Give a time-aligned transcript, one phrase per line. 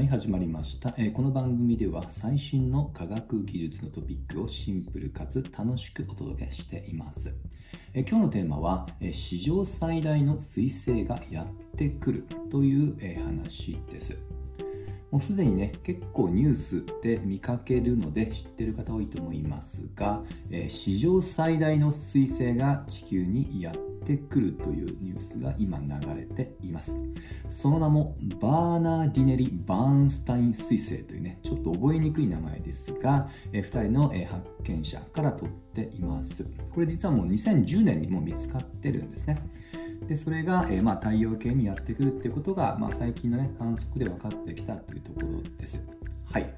[0.00, 7.34] はい、始まりました、えーこの番組では最新の科学技術のトピックをシンプルかつ楽しくお届けしています。
[7.92, 14.16] えー今日のテーマは、えー史上最大の彗星がやってくるという、えー話です。
[15.10, 26.98] もうすでにね、結構ニュースで見かけるので知ってる方多いと思いますが、えー史上最大の彗星が地球にやっててくるというニュースが今流れています。
[27.48, 36.44] その名もバーナーディネリ・バーンスタイン彗星というね、ちょっと覚えにくい名前ですが、え2人のえ発見者から取っています。
[36.74, 39.38] これ実はもう2010年にも見つかってるんですね。
[40.08, 45.80] でそれが、えーまあ、太陽系にやってくるっていうことが、まあ、最近の、ね、観測で分かってきたというところです。
[46.24, 46.52] はい。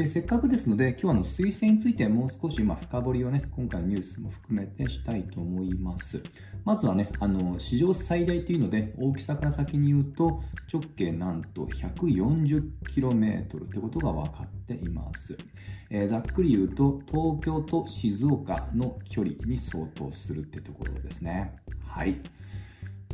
[0.00, 6.22] でせっかくですので、今日はあの彗星についてもう少しま深掘りをね、今回のニュースも含めてしたいと思います。
[6.64, 15.36] まずはね、あの史上最大というので、大きさから先に言うと、直径なんと 140km ということが分かっています。
[15.90, 21.56] えーざっくり言うと、東京と静岡の距離に相当するってところですね。
[21.84, 22.16] はい。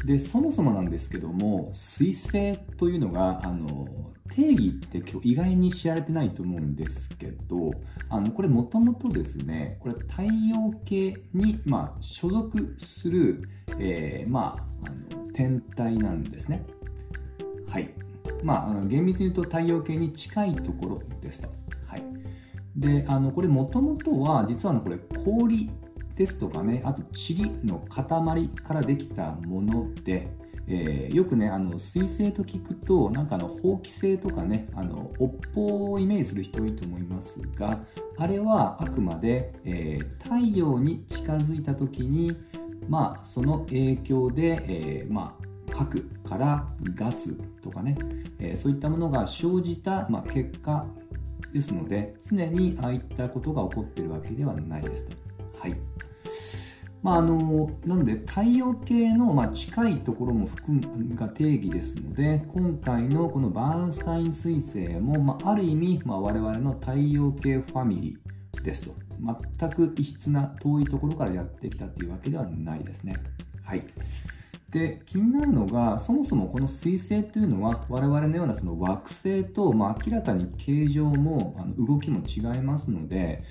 [0.07, 3.89] でそもそもなんですけども彗星というのがあの
[4.33, 7.73] 定義って今日意外に知られてないと思うんですけど
[8.09, 13.49] あのこれもともとですねこれ太陽系に、まあ、所属する、
[13.81, 16.65] えーまあ、あの天体なんですね。
[17.69, 17.93] はい。
[18.43, 21.49] まああの厳密に言うと太陽系に近いところですと
[21.89, 22.03] はい。
[22.77, 25.71] であのこれもともとは実はこれ氷
[26.17, 30.29] ですとかね、あと塵の塊からできたもので、
[30.67, 37.81] えーよくね、あの水星と聞くと、なんかあの法規星とかね、あの尾っぽをイメージする人多いと思いますが、
[38.17, 42.37] あれはあくまで、えー太陽に近づいた時に、
[42.89, 47.95] まあ、その影響で、えーまあ、核からガスとかね、
[48.39, 50.87] えーそういったものが生じた、まあ、結果
[51.53, 55.27] ですので、常にああいったことが起こっているわけではないですと。
[55.59, 55.77] はい。
[57.03, 68.95] まあ、あのなので太陽系の、ま、近いところも含むが定義ですので今回のこのバーンスタイン彗星も、まあ、る意味、まあ、我々の太陽系ファミリーですと
[69.61, 73.15] 全く異質な遠いところからやってきたというわけではないですね。
[73.65, 73.87] はい
[74.71, 83.45] で気になるのがそもそもこの彗星というのは我々のようなその惑星と、まあ、明らかに形状もあの動きも違いますので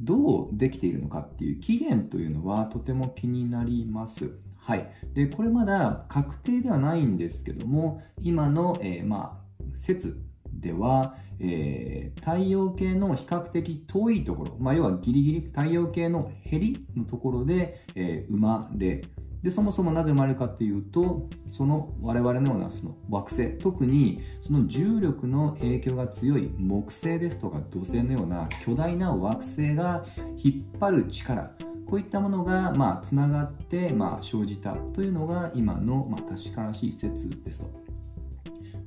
[0.00, 4.30] どうできているのかっていう期限というのはとても気になります。
[4.56, 10.20] はい、でこれまだ確定ではないんですけども今の、えーまあ、説
[10.52, 19.04] では、えー太陽系の比較的遠いところ、まあ、要はギリギリ太陽系のへりのところで、えー生まれ
[19.42, 30.04] でそもそもなぜ生まれるかというとその我々のようなその惑星特にその重力の影響が強い木星ですとか土星のような巨大な惑星が
[30.36, 31.52] 引っ張る力
[31.88, 37.70] こういったものがまあつながってまあ生じたというのが今のまあ確からしい説ですと。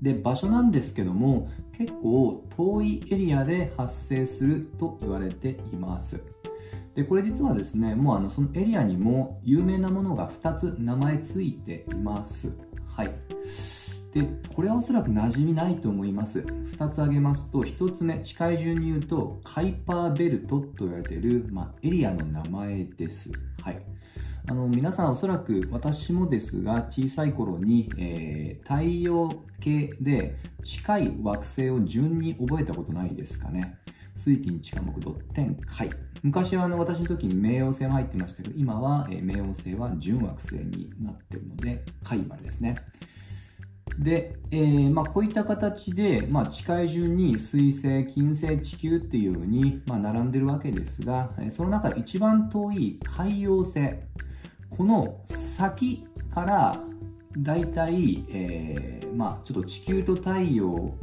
[0.01, 6.21] で場所なんですけども結構遠いエリアで発生すると言われています。
[6.93, 12.53] でこれ実はですねもうあのそのエリアにも有名なものが2つ名前ついています。
[12.95, 13.11] はい。
[14.13, 16.39] でこれはおそらく馴染みないと思います。
[16.39, 23.31] 2つ挙げますと1つ目近い順に言うとカイパーベルトと言われている、まあ、エリアの名前です。
[23.61, 23.81] はい。
[24.47, 33.77] あの皆さんおそらく私もですが小さい頃に、えー太陽系で近い惑星を順に覚えたことないですかね。
[34.15, 35.89] 水金地下木土天海
[36.23, 42.77] 昔はあの私の時に冥王星も入ってましたけど今は、冥王星は準惑星になってるので海まですね。
[43.99, 53.95] で、えーまあ、こういった形で、まあ、近い順に水星金星地球っていうように、まあ、並んでるわけですがその中で一番遠い海洋星
[54.69, 56.81] この先から
[57.37, 60.95] だいたい、えーまあ、ちょっと地球と太陽を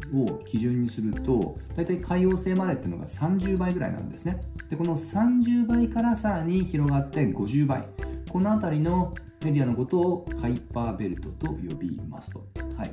[0.44, 4.42] 基準にするとだいたい海洋星までっていうのが30倍ぐらいなんですね。
[4.70, 7.88] でこの30倍からさらに広がって50倍。
[8.30, 12.46] この辺りのエリアのことをカイパーベルトと呼びますと、
[12.76, 12.90] はい。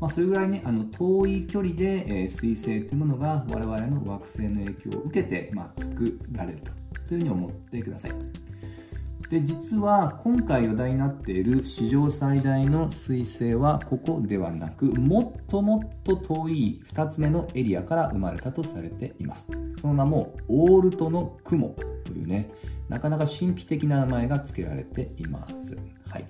[0.00, 6.58] まあ、それぐらいねあの遠い距離で、えー水星というものが我々の惑星の影響を受けて、まあ、作られる
[7.08, 8.12] というふうに思ってください。
[9.30, 19.46] で実は今回話題になっている史上最大の彗星はここではなくもっともっと遠い2つ目のエリアから生まれたとされています
[19.80, 21.74] その名もオールトの雲
[22.04, 22.50] というね、
[22.88, 25.76] なかなか神秘的な名前が付けられています。
[26.08, 26.26] はい。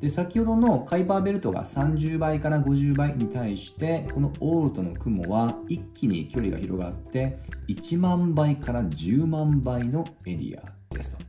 [0.00, 7.38] で、先ほどのカイパーベルトが30倍から50倍に対して、このオールトの雲は一気に距離が広がって、
[7.68, 10.62] 1万倍から10万倍のエリア
[10.94, 11.27] ですと。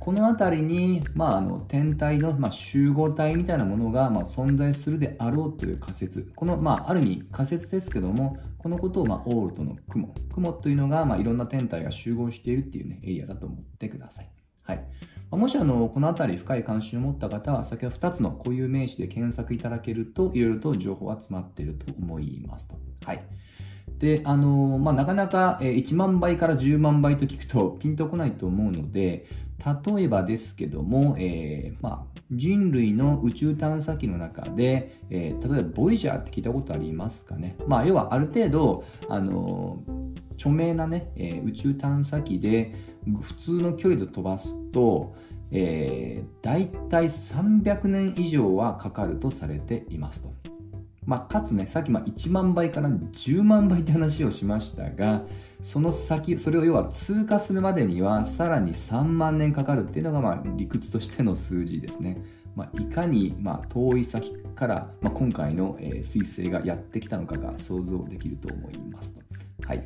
[0.00, 14.30] この辺りに、まあ、あの天体の、まあ、集合体みたいなものが、まあ、存在するであろうという仮説この、まあ、ある意味仮説ですけどもこのことを、まあ、オールトの雲雲というのが、まあ、いろんな天体が集合しているっていう、ね、エリアだと思ってください。
[14.62, 14.84] はい
[15.30, 22.74] もしあのこの辺り深い関心を持った方は先ほど2つの固有名詞で検索いただけるといろいろと情報は詰まっていると思いますと。
[23.04, 23.24] はい
[24.00, 29.26] で、あのまあ、なかなか1万倍から10万倍と聞くとピンとこないと思うので、
[29.94, 37.56] 例えばですけども、えー、まあ、人類の宇宙探査機の中で、えー、例えばボイジャーって聞いたことありますかね？
[37.66, 39.82] まあ、要はある程度、あの
[40.36, 42.74] 著名なね、えー、宇宙探査機で
[43.20, 45.14] 普通の距離で飛ばすと、
[45.50, 50.49] えー、大体300年以上はかかるとされていますと。
[51.06, 55.22] まあ、かつね、さっきま1万倍から10万倍って話をしましたが、
[55.62, 62.22] その先、それを要は通過するまでにはさらに3万年かかるっていうのがまあ理屈としての数字ですね。
[62.54, 69.20] まあ、いかにま遠い先から、ま、今回の、え彗星がやってきたのかが想像できると思いますと。
[69.66, 69.84] はい。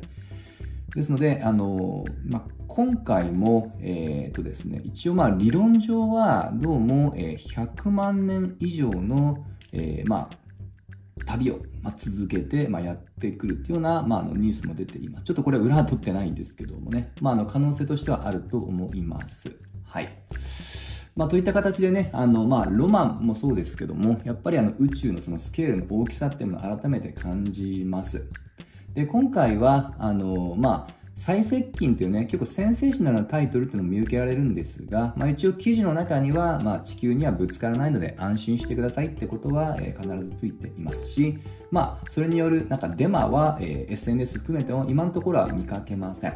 [0.93, 10.44] ですので、あのまあ、今回も、えーとですね、一応まあ理論上はどうも、え100万年以上の、えー、まあ
[11.25, 15.25] 旅を、ま続けて、まやってくるっていうような、まあ、のニュースも出ています。
[15.25, 19.49] ちょっとこれ裏は取ってないんですけどもね、まあ、あの可能性としてはあると思います。
[19.83, 20.09] はい。
[21.15, 28.29] まあ、といった形でね、あの、まあ、ロマンもそうですけども、やっぱりあの宇宙のそのスケールの大きさっていうのを改めて感じます。
[28.93, 41.39] で、今回は、あの、まあ、最接近というね、結構センセーショナルなタイトルっていうのも見受けられるんですが、まあ、一応記事の中には、まあ、地球にはぶつからないので安心してくださいってことは、えー、必ずついていますし、
[41.71, 46.33] まあ、それによるなんかデマは、えー、SNS 含めても今のところは見かけません。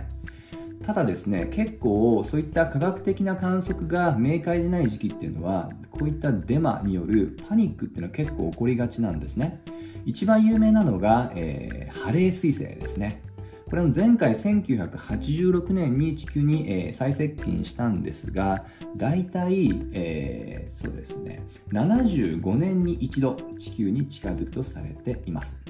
[0.86, 9.62] ただですね、結構そういった科学的な観測が明快でない時期っていうのは、こういったデマによるパニックっていうのは結構起こりがちなんですね。
[10.06, 13.22] 一番有名なのが、えー、ハレー彗星ですね。
[13.70, 18.66] これの前回1986年に地球に、えー、再接近したんですが、
[18.98, 25.62] 大体、えー、そうですね、75年に一度地球に近づくとされています。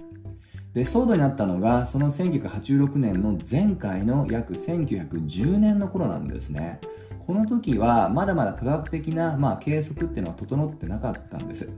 [0.74, 6.80] で、騒動になったのが、その1986年の前回の約1910年の頃なんですね。
[7.28, 11.69] この時はまだまだ科学的な、まあ、計測っていうのは整ってなかったんです。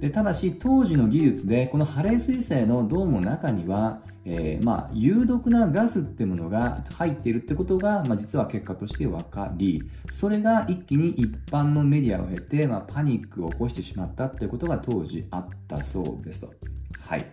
[0.00, 16.52] でただし当時の技術でこのハレー彗星のドームの中にはえー、まあ、有毒なガスってものが入っているってことが、まあ、実は結果として分かり、それが一気に一般のメディアを経て、まあ、パニックを起こしてしまったってことが当時あったそうですと。
[17.00, 17.26] はい。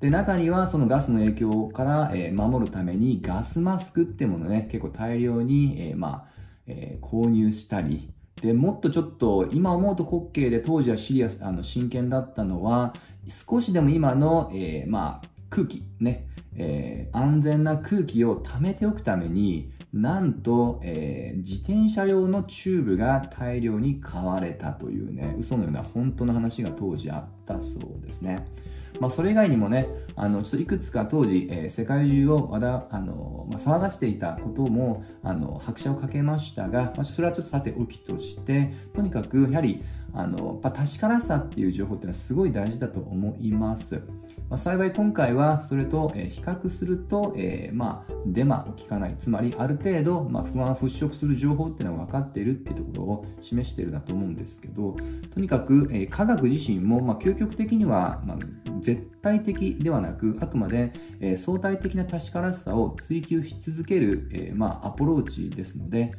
[0.00, 6.34] で、中にはそのガスの影響から、えー、守るためにガスマスクってものね、結構大量に、えー、まあ、
[6.66, 8.10] え購入したり、
[8.40, 12.94] で、もっとちょっと、今思うと滑稽で当時はシリアス、あの、真剣だったのは、
[13.28, 28.48] 少しでも今の、えまあ、空気、ね、えー、安全な空気を溜めておくために、なんと、えー、自転車用のチューブが大量に買われたというね、嘘のような本当の話が当時あったそうですね。
[29.00, 39.82] まあ、それ以外にもね、あのちょっといくつか当時、えー、世界中をあの、まあ、騒がしていたこともあの拍車をかけましたが、まあ、それはちょっとさておきとして、とにかくやはり
[40.16, 44.00] あの確からさっていう情報っていうのはすごい大事だと思います。
[44.48, 49.16] まあ、幸い今回はそれと、え比較すると、えー、まあ、デマを聞かない。
[49.18, 54.96] つまりある程度、まあ、不安を払拭する情報っていうのが分かっているっていうところを示しているだと思うんですけど、
[55.32, 58.38] とにかく、えー、科学自身も、まあ、究極的には、まあ、
[58.84, 66.12] 絶対的ではなく、あくまで、え、相対的な確からしさを追求し続ける、えまあ、アプローチですので、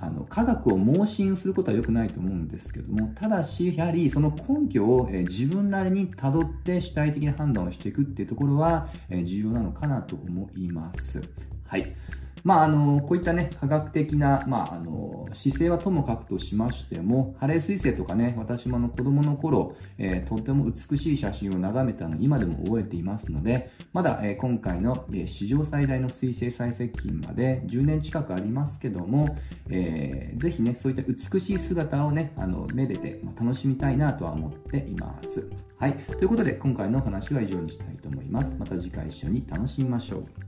[0.00, 11.20] あの科学を盲信することは良くないと思うんですけどもただしやはりその根拠を、え自分なりにたどって主体的な判断をしていくっていうところは、え重要なのかなと思います。
[11.66, 11.96] はい
[12.44, 29.36] まあ、あのこういったね科学的な、まあ、あの姿勢はともかくとしましてもハレー彗星とかね私もあの子供の頃、えー、とても美しい写真を眺めたの今でも覚えていますのでまだ、えー、今回の、えー、史上最大の彗星最接近まで10年近くありますけども、
[29.70, 35.48] えー、ぜひねそういった美しい姿をねあのめでて、まあ、楽しみたいなとは思っています。
[35.78, 35.94] はい。
[35.94, 38.52] ということで、今回の話は以上にしたいと思います。
[38.58, 40.47] また次回一緒に楽しみましょう。